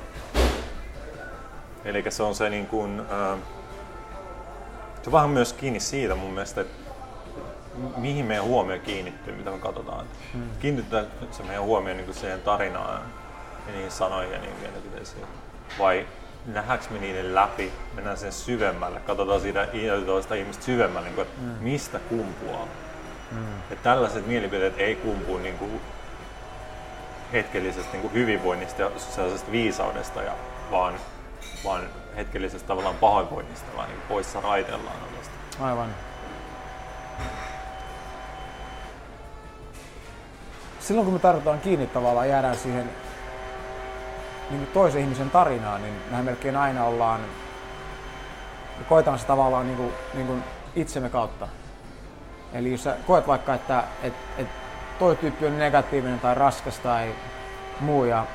[1.85, 3.37] Eli se on se niin kuin, ää,
[5.03, 6.80] se on vähän myös kiinni siitä mun mielestä, että
[7.97, 10.07] mihin meidän huomio kiinnittyy, mitä me katsotaan.
[10.33, 10.51] Hmm.
[10.61, 13.03] Kiinnittää se meidän huomio niin siihen tarinaan
[13.67, 15.27] ja niihin sanoihin ja niihin mielipiteisiin.
[15.79, 16.07] Vai
[16.47, 19.69] nähdäänkö me niiden läpi, mennään sen syvemmälle, katsotaan siitä
[20.07, 21.65] toista ihmistä syvemmälle, niin kuin, että hmm.
[21.65, 22.67] mistä kumpuaa.
[23.31, 23.59] Hmm.
[23.71, 25.81] Että tällaiset mielipiteet ei kumpu niin kuin
[27.33, 30.33] hetkellisestä niin kuin hyvinvoinnista ja sellaisesta viisaudesta, ja,
[30.71, 30.95] vaan,
[31.65, 31.83] vaan
[32.17, 34.97] hetkellisestä tavallaan pahoinvoinnista, vaan niin poissa raitellaan
[35.61, 35.95] Aivan.
[40.91, 42.91] Silloin kun me tartutaan kiinni tavallaan, jäädään siihen
[44.51, 47.21] niin toisen ihmisen tarinaan, niin mehän melkein aina ollaan,
[48.79, 50.45] me koetaan se tavallaan niin kuin, niin kuin
[50.77, 51.49] itsemme kautta.
[52.53, 54.47] Eli jos sä koet vaikka, että et, et
[54.99, 57.15] toi tyyppi on negatiivinen tai raskas tai
[57.81, 58.27] muu ja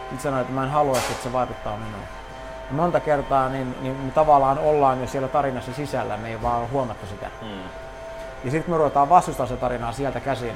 [0.00, 2.04] Sitten sanoin, että mä en halua, että se vaikuttaa minuun.
[2.70, 6.70] Ja monta kertaa niin, niin me tavallaan ollaan jo siellä tarinassa sisällä, me ei vaan
[6.70, 7.26] huomattu sitä.
[7.42, 7.62] Mm.
[8.44, 10.54] Ja sitten me ruvetaan vastustaa se tarinaa sieltä käsin.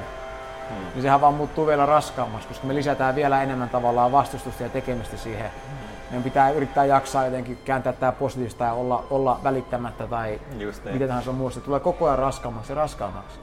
[0.70, 0.76] Mm.
[0.94, 5.16] Niin sehän vaan muuttuu vielä raskaammaksi, koska me lisätään vielä enemmän tavallaan vastustusta ja tekemistä
[5.16, 5.50] siihen.
[5.50, 5.76] Mm.
[6.10, 10.94] Meidän pitää yrittää jaksaa jotenkin kääntää tämä positiivista ja olla, olla välittämättä tai Just niin.
[10.94, 11.60] mitä tahansa muusta.
[11.60, 13.38] Se tulee koko ajan raskaammaksi ja raskaammaksi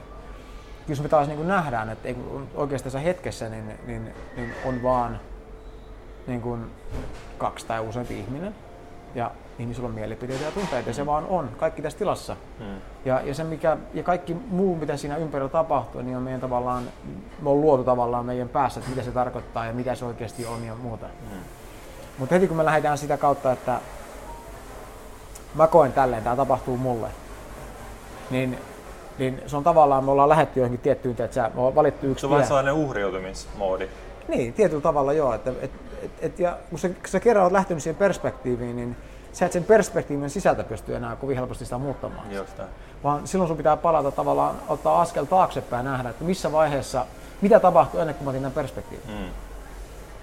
[0.90, 2.08] jos me taas niin nähdään, että
[2.54, 5.20] oikeasti tässä hetkessä niin, niin, niin on vaan
[6.26, 6.70] niin kuin
[7.38, 8.54] kaksi tai useampi ihminen
[9.14, 9.30] ja
[9.60, 12.36] ihmisillä on mielipiteitä ja tunteita ja se vaan on, kaikki tässä tilassa.
[12.58, 12.66] Hmm.
[13.04, 16.84] Ja, ja, se mikä, ja kaikki muu, mitä siinä ympärillä tapahtuu, niin on meidän tavallaan,
[17.42, 20.64] me on luotu tavallaan meidän päässä, että mitä se tarkoittaa ja mitä se oikeasti on
[20.64, 21.06] ja muuta.
[21.06, 21.40] Hmm.
[22.18, 23.80] Mutta heti kun me lähdetään sitä kautta, että
[25.54, 27.08] mä koen tälleen, tämä tapahtuu mulle,
[28.30, 28.58] niin
[29.20, 32.20] niin se on tavallaan, me ollaan lähetty johonkin tiettyyn, että sä, me on valittu yksi
[32.20, 33.88] Se on vähän sellainen uhriutumismoodi.
[34.28, 35.34] Niin, tietyllä tavalla joo.
[35.34, 35.70] Että, et,
[36.02, 38.96] et, et, ja kun sä, kun sä kerran olet lähtenyt siihen perspektiiviin, niin
[39.32, 42.32] sä et sen perspektiivin sisältä pysty enää kovin helposti sitä muuttamaan.
[42.32, 42.60] Just
[43.04, 47.06] Vaan silloin sun pitää palata tavallaan, ottaa askel taaksepäin ja nähdä, että missä vaiheessa,
[47.40, 49.06] mitä tapahtui ennen kuin mä otin tämän perspektiivin.
[49.08, 49.30] Mm.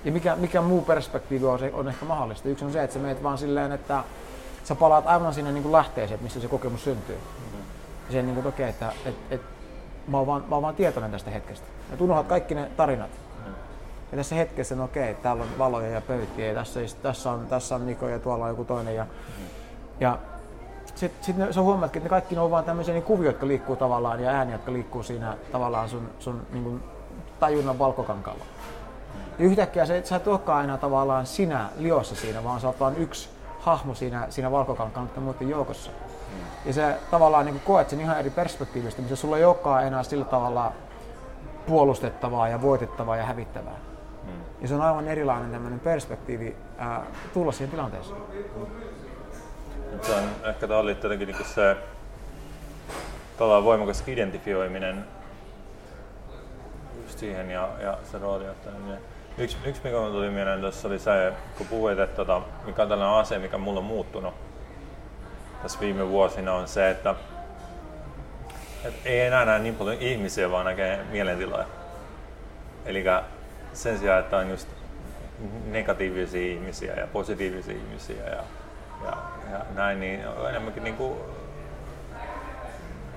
[0.03, 2.49] Ja mikä, mikä muu perspektiivi on, se, on ehkä mahdollista.
[2.49, 4.03] Yksi on se, että sä meet vaan silleen, että
[4.63, 7.17] sä palaat aivan sinne niin kuin lähteeseen, missä se kokemus syntyy.
[7.17, 7.57] Mm
[8.11, 9.41] se niin kuin, okay, että et, et,
[10.07, 11.65] mä, oon vaan, mä oon vaan tietoinen tästä hetkestä.
[11.91, 13.09] Ja unohdat kaikki ne tarinat.
[14.11, 17.75] Ja tässä hetkessä, no okei, täällä on valoja ja pöytiä ja tässä, tässä, on, tässä
[17.75, 18.95] on Niko ja tuolla on joku toinen.
[18.95, 19.05] Ja,
[19.99, 20.17] ja
[20.95, 23.75] sitten sit sä huomaatkin, että ne kaikki ne on vaan tämmöisiä niin kuvioita, jotka liikkuu
[23.75, 26.83] tavallaan ja ääniä, jotka liikkuu siinä tavallaan sun, sun niin kuin
[27.39, 28.43] tajunnan valkokankalla.
[29.39, 32.97] Ja yhtäkkiä se, sä et olekaan aina tavallaan sinä liossa siinä, vaan sä oot vaan
[32.97, 35.91] yksi hahmo siinä, siinä valkokankaan muiden joukossa.
[36.65, 40.25] Ja se tavallaan niin koet sen ihan eri perspektiivistä, missä sulla ei olekaan enää sillä
[40.25, 40.71] tavalla
[41.67, 43.86] puolustettavaa ja voitettavaa ja hävittävää.
[44.27, 44.61] Hmm.
[44.61, 48.21] Ja se on aivan erilainen tämmöinen perspektiivi ää, tulla siihen tilanteeseen.
[50.01, 51.77] Se on, ehkä tämä oli jotenkin niin se
[53.37, 55.05] tavallaan voimakas identifioiminen
[57.03, 58.99] just siihen ja, ja se rooliottaminen.
[59.37, 63.17] Yksi, yksi mikä tuli mieleen tuossa oli se, kun puhuit, että tota, mikä on tällainen
[63.17, 64.33] asia, mikä mulla on muuttunut
[65.63, 67.15] tässä viime vuosina on se, että,
[68.85, 71.65] että ei enää näe niin paljon ihmisiä, vaan näkee mielentiloja.
[72.85, 73.03] Eli
[73.77, 74.67] sen sijaan, että on just
[75.65, 78.43] negatiivisia ihmisiä ja positiivisia ihmisiä ja,
[79.05, 79.17] ja,
[79.51, 81.17] ja näin, niin on enemmänkin niin kuin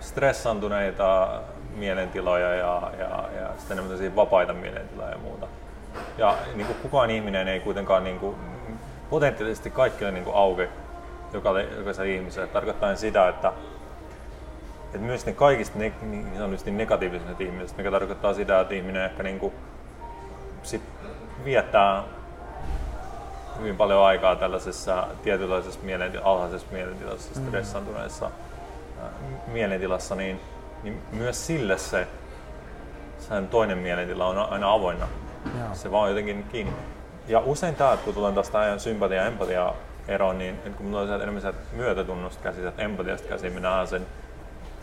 [0.01, 1.41] stressantuneita
[1.77, 5.47] mielentiloja ja, ja, ja sitten enemmän vapaita mielentiloja ja muuta.
[6.19, 8.37] Ja niin kuin kukaan ihminen ei kuitenkaan niin kuin,
[9.11, 10.69] potentiaalisesti kaikki on niin kuin
[11.33, 12.49] jokaiselle, jokaiselle ihmiselle.
[12.49, 13.53] Tarkoittaa sitä, että,
[14.85, 19.39] että myös ne kaikista ne, niin negatiiviset ihmiset, mikä tarkoittaa sitä, että ihminen ehkä niin
[19.39, 19.53] kuin,
[20.63, 20.83] sit
[21.45, 22.03] viettää
[23.59, 27.47] hyvin paljon aikaa tällaisessa tietynlaisessa mielen, alhaisessa mielentilassa, mm.
[27.47, 29.53] stressantuneessa mm.
[29.53, 30.41] mielentilassa, niin,
[30.83, 32.07] niin myös sille se
[33.19, 35.09] sen toinen mielentila on aina avoinna.
[35.59, 35.69] Joo.
[35.73, 36.73] Se vaan jotenkin kiinni.
[37.29, 39.75] Ja usein tämä, kun tulen tästä sympatia ja empatia
[40.09, 43.87] ero, niin kun mulla on sieltä enemmän sieltä myötätunnosta käsin, sieltä empatiasta käsin, me nähdään
[43.87, 44.07] sen,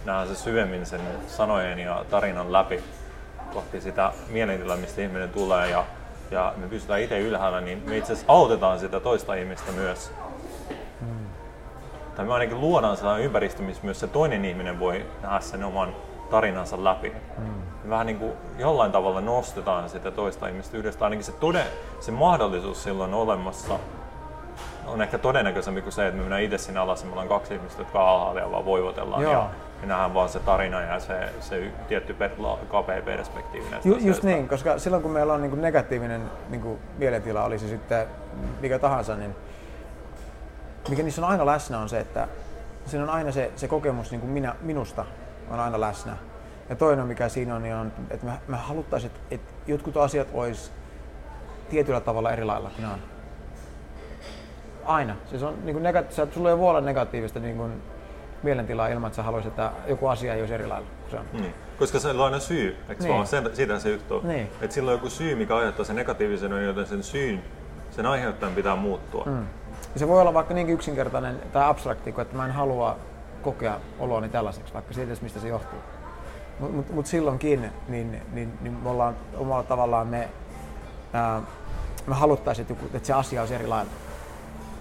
[0.06, 2.84] nähdään sen syvemmin sen sanojen ja tarinan läpi
[3.54, 5.86] kohti sitä mielentilaa, mistä ihminen tulee ja,
[6.32, 10.12] ja me pystytään itse ylhäällä, niin me itse asiassa autetaan sitä toista ihmistä myös.
[11.00, 11.28] Hmm.
[12.16, 15.96] Tai me ainakin luodaan sellainen ympäristö, missä myös se toinen ihminen voi nähdä sen oman
[16.30, 17.14] tarinansa läpi.
[17.38, 17.90] Hmm.
[17.90, 21.06] Vähän niin kuin jollain tavalla nostetaan sitä toista ihmistä yhdestä.
[21.06, 21.68] Ainakin se, tode,
[22.00, 23.80] se mahdollisuus silloin on olemassa
[24.88, 27.54] on ehkä todennäköisempi kuin se, että me mennään itse sinne alas ja me ollaan kaksi
[27.54, 29.24] ihmistä, jotka alhaalla ja vaan voivotellaan.
[29.24, 29.34] Joo.
[29.34, 29.50] Ja
[29.82, 32.16] me nähdään vaan se tarina ja se, se tietty
[32.68, 36.62] kapea perspektiivi näistä Ju, Just niin, koska silloin kun meillä on niin kuin negatiivinen niin
[36.62, 38.08] kuin mielentila, oli se sitten
[38.62, 39.36] mikä tahansa, niin
[40.90, 42.28] mikä niissä on aina läsnä on se, että
[42.86, 45.06] siinä on aina se, se kokemus niin kuin minä, minusta
[45.50, 46.18] on aina läsnä.
[46.70, 50.28] Ja toinen mikä siinä on, niin on että me, me haluttaisiin, että, että jotkut asiat
[50.34, 50.72] olisi
[51.70, 53.17] tietyllä tavalla eri lailla kuin ne on.
[54.88, 55.16] Aina.
[55.30, 57.82] Siis on, niin negati- sulla ei voi olla negatiivista niin kuin
[58.44, 61.42] mielentilaa ilman, että sä haluaisit, että joku asia ei olisi eri lailla kuin se on.
[61.42, 61.54] Niin.
[61.80, 63.14] Koska se on aina syy, eikö niin.
[63.14, 63.28] vaan?
[63.28, 64.50] Sen, siitä se juttu niin.
[64.62, 67.44] Että sillä on joku syy, mikä aiheuttaa sen negatiivisen, joten sen syyn,
[67.92, 69.24] sen aiheuttajan pitää muuttua.
[69.26, 69.46] Mm.
[69.94, 72.96] Ja se voi olla vaikka niin yksinkertainen tai abstrakti, että mä en halua
[73.42, 75.80] kokea oloani tällaiseksi, vaikka siitä, mistä se johtuu.
[76.60, 80.30] Mutta mut, mut silloinkin niin, niin, niin me ollaan omalla tavallaan me,
[81.14, 81.42] ää,
[82.08, 83.92] me haluttaisiin, että, että se asia olisi eri lailla.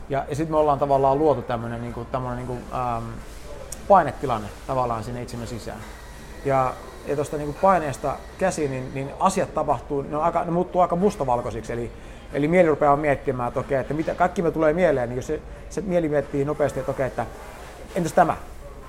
[0.09, 3.05] Ja, ja sitten me ollaan tavallaan luotu tämmöinen niinku, tämmönen, niinku, ähm,
[3.89, 5.79] painetilanne tavallaan sinne itsemme sisään.
[6.45, 6.75] Ja,
[7.07, 10.97] ja tuosta niinku paineesta käsin, niin, niin asiat tapahtuu, ne, on aika, ne muuttuu aika
[10.97, 11.73] mustavalkoisiksi.
[11.73, 11.93] Eli
[12.33, 15.41] Eli mieli rupeaa miettimään, että okei, että mitä, kaikki me tulee mieleen, niin jos se,
[15.71, 17.27] se mieli miettii nopeasti, että okei, että
[17.95, 18.37] entäs tämä,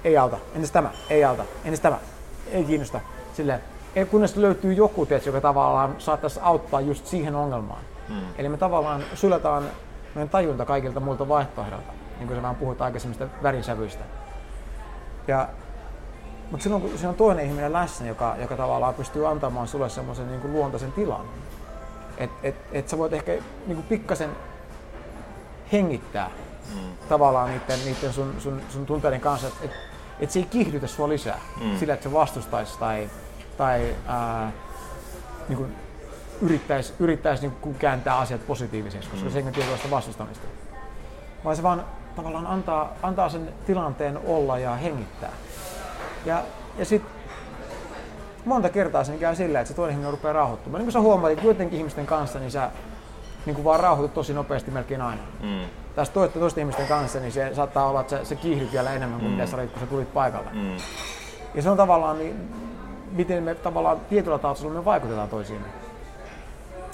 [0.04, 1.98] ei auta, entäs tämä, ei auta, entäs tämä,
[2.52, 3.00] ei kiinnosta.
[3.34, 3.62] Silleen,
[4.12, 7.82] kunnes löytyy joku, tietysti, joka tavallaan saattaisi auttaa just siihen ongelmaan.
[8.08, 8.22] Hmm.
[8.38, 9.64] Eli me tavallaan sylätään
[10.18, 14.04] meidän tajunta kaikilta muilta vaihtoehdolta, niin kuin sä puhuit aikaisemmista värinsävyistä.
[15.28, 15.50] Ja,
[16.52, 20.28] mutta silloin kun siinä on toinen ihminen läsnä, joka, joka tavallaan pystyy antamaan sulle semmoisen
[20.28, 21.26] niin luontaisen tilan,
[22.18, 24.30] että et, et sä voit ehkä niin kuin pikkasen
[25.72, 26.32] hengittää
[26.74, 26.80] mm.
[27.10, 29.72] tavallaan niiden, niiden sun, sun, sun tunteiden kanssa, että et,
[30.20, 31.78] et se ei kiihdytä sua lisää mm.
[31.78, 33.10] sillä, että se vastustaisi tai,
[33.58, 34.52] tai ää,
[35.50, 35.76] niin kuin
[36.41, 39.32] yrittäisi, yrittäisi niin kääntää asiat positiiviseksi, koska mm.
[39.32, 40.47] se ei tietynlaista vastustamista.
[41.43, 41.84] Vaan se vaan
[42.15, 45.32] tavallaan antaa, antaa sen tilanteen olla ja hengittää.
[46.26, 46.43] Ja,
[46.78, 47.12] ja sitten
[48.45, 50.80] monta kertaa sen käy silleen, että se toinen ihminen rupeaa rauhoittumaan.
[50.80, 52.71] Niin kuin sä huomaat, että joidenkin ihmisten kanssa, niin sä
[53.45, 55.21] niin kuin vaan rauhoitut tosi nopeasti melkein aina.
[55.43, 55.65] Mm.
[55.95, 59.19] Tässä toisten, toisten ihmisten kanssa, niin se saattaa olla, että se, se kiihdyt vielä enemmän
[59.19, 59.38] kuin mm.
[59.38, 60.50] mitä sä olit, kun sä tulit paikalle.
[60.54, 60.78] Mm.
[61.56, 62.50] Ja se on tavallaan, niin,
[63.12, 65.67] miten me tavallaan tietyllä tasolla me vaikutetaan toisiimme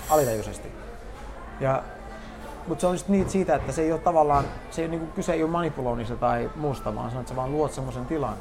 [0.09, 0.71] alitajuisesti.
[1.59, 1.83] Ja,
[2.67, 5.11] mutta se on just niin siitä, että se ei ole tavallaan, se ei, niin kuin,
[5.11, 8.35] kyse ei ole manipuloinnista tai muusta, vaan se on, että sä vaan luot semmoisen tilan,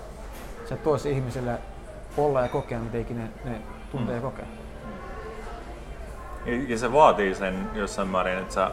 [0.64, 1.58] se toisi ihmiselle
[2.16, 4.16] olla ja kokea, mitä ikinä ne tuntee mm.
[4.16, 4.46] ja kokee.
[6.46, 8.70] Ja, ja se vaatii sen jossain määrin, että sä,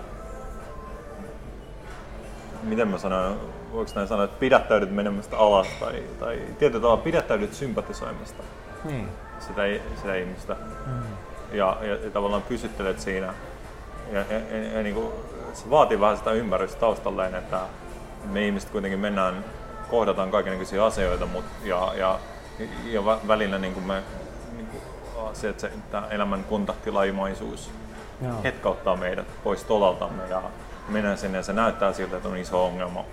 [2.64, 3.40] miten mä sanon,
[3.72, 8.44] voiko näin sanoa, että pidättäydyt menemästä alas tai, tai tietyllä tavalla pidättäydyt sympatisoimasta
[8.84, 9.10] niin.
[9.40, 9.62] sitä,
[9.96, 10.56] sitä ihmistä.
[10.86, 11.02] Mm.
[11.52, 13.34] Ja, ja, ja, tavallaan pysyttelet siinä.
[14.12, 15.12] Ja, ja, ja, ja niin kuin,
[15.54, 17.60] se vaatii vähän sitä ymmärrystä taustalleen, että
[18.24, 19.46] me ihmiset kuitenkin mennään,
[19.90, 22.20] kohdataan kaikenlaisia asioita, mutta, ja, ja
[22.86, 24.04] ja välillä niin kuin me,
[24.56, 24.82] niin kuin,
[25.34, 27.72] se, että se, tämä elämän kontaktilaimaisuus
[28.22, 28.44] Joo.
[28.44, 30.42] hetkauttaa meidät pois tolaltamme ja
[30.88, 33.06] mennään sinne ja se näyttää siltä, että on iso ongelma.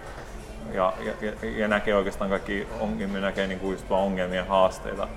[0.73, 5.09] Ja, ja, ja näkee oikeastaan kaikki ongelmia, näkee niin kuin just vaan ongelmia haasteita,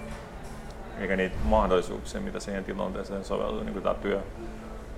[0.99, 4.21] eikä niitä mahdollisuuksia, mitä siihen tilanteeseen soveltuu, niin kuin tämä työ,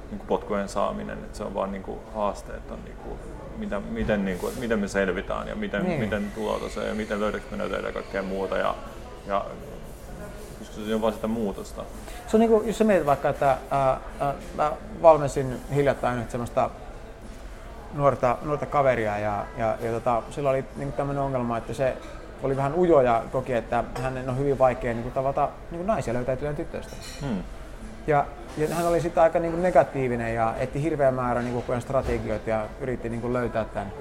[0.10, 3.20] niin kuin potkujen saaminen, että se on vaan niin kuin haasteet on niin kuin,
[3.58, 6.00] mitä, miten, niin kuin, miten me selvitään ja miten, niin.
[6.00, 8.58] miten tulotaso ja miten löydätkö me ja kaikkea muuta.
[8.58, 8.76] Ja,
[9.28, 9.46] ja
[10.60, 11.84] koska se on vain sitä muutosta.
[12.28, 16.32] Se on niin kuin, jos sä mietit vaikka, että ää, ää, mä valmensin hiljattain nyt
[16.32, 16.70] semmoista
[17.94, 21.98] nuorta, nuorta kaveria ja, ja, ja tota, sillä oli niin tämmöinen ongelma, että se
[22.44, 25.88] oli vähän ujo ja koki, että hänen on hyvin vaikea niin kuin, tavata niin kuin
[25.88, 26.96] naisia löytäytyjen tyttöistä.
[27.22, 27.44] Hmm.
[28.08, 28.26] Ja,
[28.58, 32.50] ja hän oli sitten aika niin kuin negatiivinen ja etti hirveän määrän niin kuin, strategioita
[32.50, 33.94] ja yritti niin kuin, löytää tämän,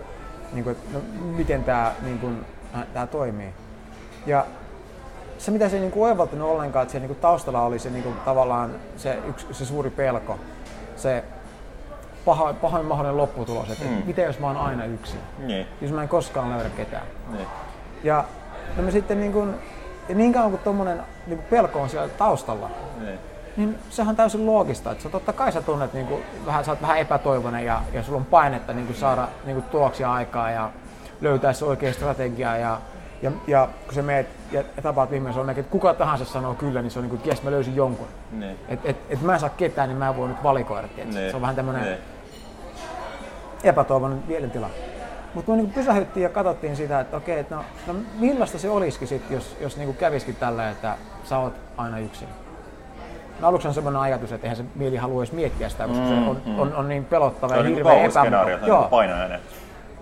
[0.53, 1.01] niin kuin, että no,
[1.37, 2.45] miten tämä niin
[2.95, 3.55] tämä toimii.
[4.27, 4.47] Ja
[5.39, 8.75] se mitä se ei niinku oivaltanut ollenkaan, että se niinku taustalla oli se niinku, tavallaan
[8.97, 10.39] se, yksi, se suuri pelko,
[10.97, 11.25] se
[12.25, 14.03] paha, pahoin mahdollinen lopputulos, että mm.
[14.07, 15.67] miten jos mä oon aina yksin, niin.
[15.81, 17.07] jos mä en koskaan löydä ketään.
[17.33, 17.47] Niin.
[18.05, 18.25] Ja
[18.77, 19.55] no me sitten niin, kuin,
[20.09, 23.19] ja niin kauan kuin tuommoinen niin pelko on siellä taustalla, niin.
[23.57, 24.93] niin sehän on täysin loogista.
[24.93, 28.03] Että sä, totta kai sä tunnet, niin kuin, vähän, sä oot vähän epätoivoinen ja, ja
[28.03, 30.71] sulla on painetta niin kuin saada niin kuin tuloksia aikaa ja
[31.21, 32.79] löytää se oikea strategia ja
[33.23, 36.91] ja, ja kun sä meet ja tapaat se on että kuka tahansa sanoo kyllä, niin
[36.91, 38.07] se on niin kuin, että jes, mä löysin jonkun.
[38.33, 38.57] Niin.
[38.69, 40.89] Että et, et mä en saa ketään, niin mä en voi nyt valikoida.
[40.97, 41.31] Niin.
[41.31, 41.99] Se on vähän tämmöinen niin.
[43.65, 44.71] epätoivoinen mielentila.
[45.35, 49.09] Mutta me niin pysähyttiin ja katsottiin sitä, että okei, että no, no millaista se olisikin
[49.09, 52.29] sit, jos, jos niin kävisikin tällä, että sä oot aina yksin.
[53.41, 56.09] No aluksi on semmoinen ajatus, että eihän se mieli halua edes miettiä sitä, koska mm,
[56.09, 56.59] se on, mm.
[56.59, 58.67] on, on, niin pelottava ja hirveän epämukava.
[58.67, 58.89] Joo.
[58.91, 59.41] Painajainen.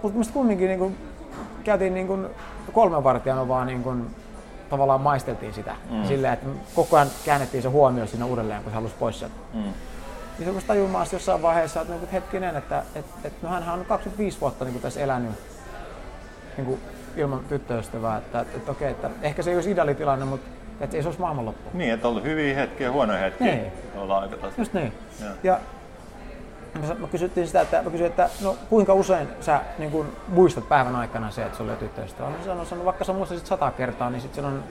[0.03, 0.97] Mutta musta kumminkin niin kuin,
[1.65, 2.27] käytiin niin kuin,
[2.73, 4.07] kolmen vartijan vaan niin kuin,
[4.71, 5.75] tavallaan maisteltiin sitä.
[5.91, 6.05] Mm.
[6.05, 9.37] Silleen, että koko ajan käännettiin se huomio siinä uudelleen, kun se halusi pois sieltä.
[9.55, 9.63] Mm.
[10.39, 13.85] Niin se rupesi tajumaan jossain vaiheessa, että, että hetkinen, että, että, että no hän on
[13.85, 15.31] 25 vuotta niin kuin tässä elänyt
[16.57, 16.81] niin kuin
[17.17, 21.03] ilman tyttöystävää, että, että, että okei, että ehkä se ei olisi ideaalitilanne, mutta että ei
[21.03, 21.71] se olisi maailmanloppu.
[21.73, 23.47] Niin, että on ollut hyviä hetkiä ja huonoja hetkiä.
[23.47, 23.73] Niin.
[23.97, 24.93] Ollaan aika Just niin.
[25.21, 25.27] Ja.
[25.43, 25.61] ja
[26.99, 30.97] mä kysyttiin sitä, että, mä kysyin, että no, kuinka usein sä niin kun, muistat päivän
[30.97, 32.31] aikana se, että sulla oli tyttöystävä.
[32.31, 34.65] Mä sanoin, että vaikka sä muistasit sata kertaa, niin sitten se on,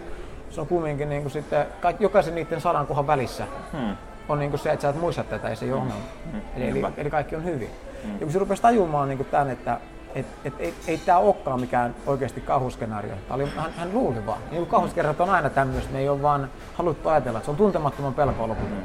[0.50, 3.98] se on kumminkin niin sitten, kaikki, jokaisen niiden sadan kohan välissä hmm.
[4.30, 5.82] On niin se, että sä et muista tätä, ei se ole hmm.
[5.82, 6.06] ongelma.
[6.32, 6.42] Hmm.
[6.56, 7.70] Eli, eli, eli, kaikki on hyvin.
[8.04, 8.12] Hmm.
[8.14, 9.80] Ja kun se rupesi tajumaan niin tämän, että
[10.16, 13.16] et, et, et, ei tämä olekaan mikään oikeasti kauhuskenaario.
[13.30, 14.42] Oli, hän, hän luuli vaan.
[14.52, 18.14] Niin kauhuskenaariot on aina tämmöistä, ne ei ole vaan haluttu ajatella, että se on tuntemattoman
[18.14, 18.70] pelkoa lopulta.
[18.70, 18.84] Hmm.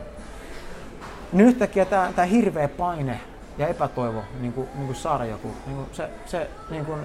[1.33, 3.21] Niin yhtäkkiä tämä, tämä hirveä paine
[3.59, 7.01] ja epätoivo niin kuin, niin kuin saada joku, niin kuin se, se niin kuin,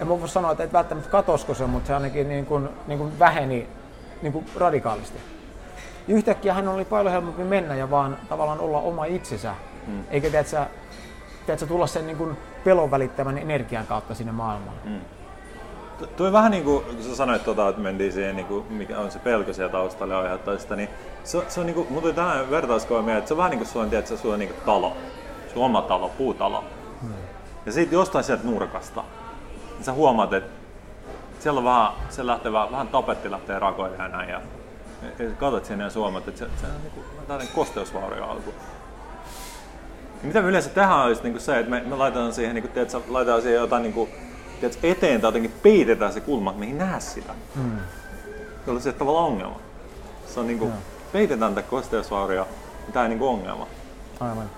[0.00, 3.18] en voi sanoa, että et välttämättä katosko se, mutta se ainakin niin kuin, niin kuin
[3.18, 3.68] väheni
[4.22, 5.18] niin kuin radikaalisti.
[6.08, 9.54] Ja yhtäkkiä hän oli paljon helpompi mennä ja vaan tavallaan olla oma itsensä
[9.86, 10.04] Mm.
[10.10, 10.48] Eikä teet
[11.58, 14.76] sä tulla sen niin kuin pelon välittävän energian kautta sinne maailmaan.
[14.84, 15.00] Mm.
[16.16, 19.10] Tuo vähän niin kuin, kun sä sanoit, tota, että mentiin siihen, niin kuin, mikä on
[19.10, 20.88] se pelko siellä taustalla aiheuttaa sitä, niin
[21.24, 23.68] se, se on niin kuin, mutta tähän vertauskuva mieleen, että se on vähän niin kuin
[23.68, 24.96] sulla on, tiedätkö, sulla on niin kuin talo,
[25.52, 26.64] sun oma talo, puutalo.
[27.02, 27.12] Hmm.
[27.66, 29.04] Ja sitten jostain sieltä nurkasta,
[29.74, 30.50] niin sä huomaat, että
[31.38, 34.40] siellä on vähän, se lähtee vähän, vähän tapetti lähtee rakoilemaan näin ja,
[35.38, 38.54] katsot sinne ja huomaat, että se, se on niin kuin, tällainen kosteusvaurio alku.
[40.22, 42.62] Ja mitä me yleensä tehdään olisi niin kuin se, että me, me laitetaan siihen, niin
[42.62, 44.10] kuin, tiedätkö, laitetaan siihen jotain niin kuin,
[44.60, 47.32] tiedätkö, eteen tai jotenkin peitetään se kulma, että me ei näe sitä.
[47.54, 47.78] Mm.
[48.64, 49.60] Se on tavallaan ongelma.
[50.26, 50.72] Se on niin kuin,
[51.12, 52.46] peitetään tätä kosteusvauria,
[52.82, 53.66] niin tämä ei niin kuin ongelma.
[54.20, 54.50] Aivan.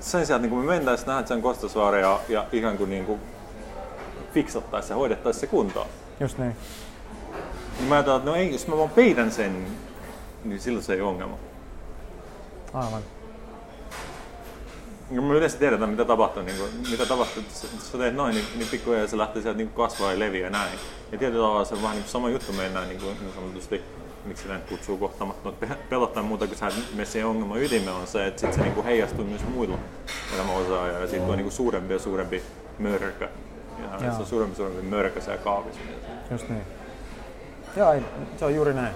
[0.00, 3.20] Sen sijaan, että niin me mentäisiin nähdä sen kosteusvauria ja, ja ikään kuin, niin kuin
[4.34, 5.86] fiksattaisiin ja hoidettaisiin se kuntoon.
[6.20, 6.56] Just niin.
[7.80, 9.66] Niin mä ajattelin, että no ei, jos mä vaan peitän sen,
[10.44, 11.36] niin silloin se ei ongelma.
[12.74, 13.02] Aivan.
[15.10, 16.42] No, me yleensä tiedetään, mitä tapahtuu.
[16.42, 17.54] Niin kuin, mitä tapahtuu, että
[17.92, 20.78] sä teet noin, niin, niin pikkuhiljaa se lähtee sieltä niin kasvaa ja leviää ja näin.
[21.12, 23.82] Ja tietyllä tavalla se on vähän niin sama juttu mennään niin, kuin, niin sanotusti,
[24.24, 25.58] miksi sitä kutsuu kohtaamattomat
[25.90, 28.84] pelottaa muuta kuin sä me se ongelma ydime on se, että sit se niin kuin
[28.84, 29.78] heijastuu myös muilla
[30.34, 32.42] elämäosaajilla ja siitä on niin kuin suurempi ja suurempi
[32.78, 33.28] mörkö.
[33.78, 34.14] Ja Joo.
[34.14, 35.80] se on suurempi suurempi mörkö siellä kaavissa.
[36.30, 36.79] Just niin.
[37.76, 37.94] Joo,
[38.36, 38.94] se on juuri näin.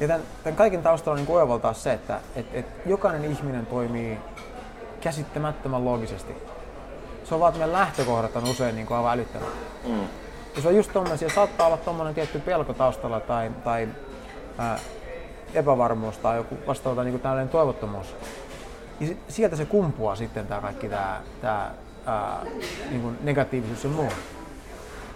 [0.00, 4.18] Ja tämän, tämän kaiken taustalla on niin oivaltaa se, että et, et jokainen ihminen toimii
[5.00, 6.34] käsittämättömän loogisesti.
[7.24, 9.48] Se on vaan, että meidän lähtökohdat on usein niin kuin aivan älyttömät.
[9.86, 10.00] Mm.
[10.56, 13.88] Ja se on just tommosia, saattaa olla tommonen tietty pelko taustalla tai, tai
[14.58, 14.78] ää,
[15.54, 18.16] epävarmuus tai joku vastaava niin tällainen toivottomuus.
[19.00, 21.70] Ja sieltä se kumpuaa sitten tämä kaikki tämä, tämä
[22.06, 22.40] ää,
[22.90, 24.12] niin negatiivisuus ja muu.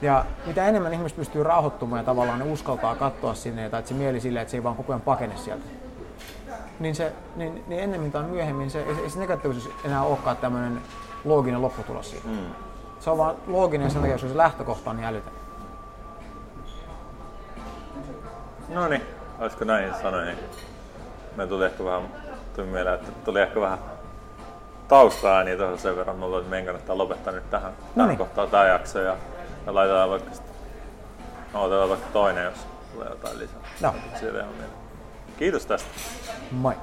[0.03, 3.95] Ja mitä enemmän ihmiset pystyy rauhoittumaan ja tavallaan ne uskaltaa katsoa sinne, tai että se
[3.95, 5.65] mieli silleen, että se ei vaan koko ajan pakene sieltä,
[6.81, 10.83] niin, se, niin, niin ennemmin tai myöhemmin se, ei, se negatiivisuus enää olekaan tämmöinen
[11.25, 12.29] looginen lopputulos siitä.
[12.29, 12.55] Mm.
[13.01, 15.33] Se on vaan looginen sen takia, koska se lähtökohta on niin älytön.
[18.69, 19.03] No niin,
[19.39, 20.39] olisiko näin sanoin?
[21.37, 22.03] Me tuli ehkä vähän,
[22.57, 23.79] tuli mieleen, että tuli ehkä vähän
[24.89, 28.19] taustaa niin tuohon sen verran, mulla, että meidän kannattaa lopettaa nyt tähän, tähän niin.
[28.19, 29.17] kohtaan tämä jakso ja
[29.67, 30.31] me laitetaan vaikka,
[31.55, 33.61] otetaan vaikka toinen, jos tulee jotain lisää.
[33.81, 33.95] No.
[35.39, 35.89] Kiitos tästä.
[36.51, 36.75] Moi.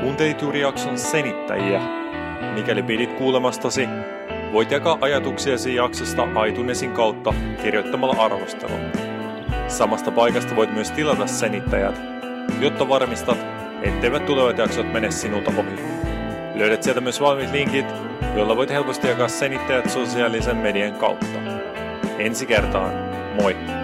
[0.00, 1.80] Kuuntelit juuri jakson senittäjiä.
[2.54, 3.88] Mikäli pidit kuulemastasi,
[4.52, 8.80] voit jakaa ajatuksiasi jaksosta aitunesin kautta kirjoittamalla arvostelun.
[9.68, 12.00] Samasta paikasta voit myös tilata senittäjät,
[12.60, 13.38] jotta varmistat,
[13.82, 16.01] etteivät tulevat jaksot mene sinulta ohi.
[16.54, 17.86] Löydät sieltä myös valmiit linkit,
[18.36, 21.38] joilla voit helposti jakaa senittäjät sosiaalisen median kautta.
[22.18, 22.94] Ensi kertaan,
[23.42, 23.81] moi!